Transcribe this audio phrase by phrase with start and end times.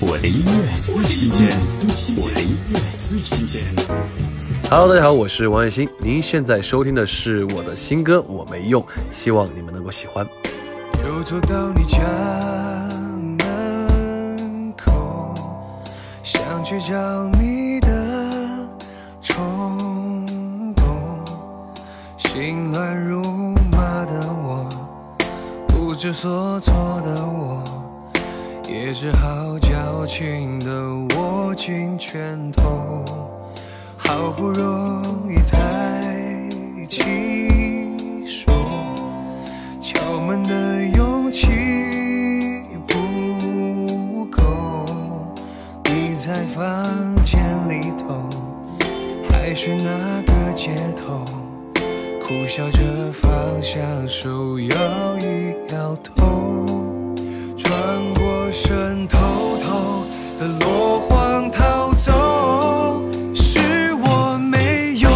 [0.00, 1.48] 我的音乐最新鲜，
[2.16, 3.64] 我的音乐最新鲜。
[4.70, 8.80] Hello，大家好，我是王栎鑫，您现在收听的是我的新歌《我没用》，
[9.10, 10.24] 希望你们能够喜欢。
[11.04, 11.98] 又走到你家
[13.38, 15.34] 门口，
[16.22, 18.68] 想去找你的
[19.20, 19.76] 冲
[20.76, 21.24] 动，
[22.18, 23.20] 心乱如
[23.72, 24.68] 麻的我，
[25.66, 26.72] 不知所措
[27.04, 27.64] 的我，
[28.68, 33.02] 也只好矫情的握紧拳头，
[33.96, 36.02] 好不容易抬
[36.86, 38.52] 起手。
[39.80, 41.46] 敲门的勇气
[42.86, 44.84] 不够，
[45.84, 46.84] 你在房
[47.24, 47.40] 间
[47.70, 48.28] 里头，
[49.30, 51.24] 还是那个街头，
[52.22, 53.30] 苦笑着放
[53.62, 54.68] 下手，摇
[55.18, 56.66] 一摇头，
[58.52, 59.18] 身，偷
[59.58, 60.06] 偷
[60.40, 63.02] 的落荒逃走，
[63.34, 65.10] 是我没用，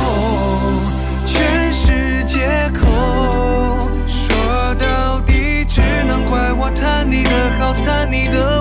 [1.25, 3.89] 全是借口。
[4.07, 8.52] 说到底，只能怪我贪你的好，贪你的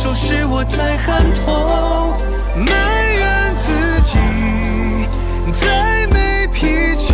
[0.00, 2.14] 受，是我在喊痛，
[2.64, 2.72] 埋
[3.14, 3.72] 怨自
[4.04, 4.16] 己
[5.60, 7.12] 太没脾气，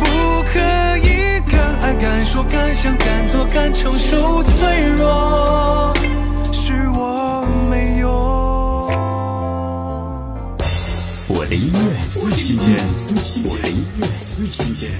[0.00, 0.58] 不可
[0.98, 5.94] 以敢爱敢说敢想敢做敢承受脆弱，
[6.52, 8.10] 是我没用。
[11.28, 11.78] 我的音乐
[12.10, 12.76] 最新鲜，
[13.44, 14.90] 我的音乐最新鲜。